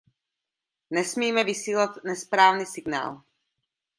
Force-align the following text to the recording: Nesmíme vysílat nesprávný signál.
Nesmíme 0.89 1.43
vysílat 1.43 1.89
nesprávný 2.03 2.65
signál. 2.65 3.21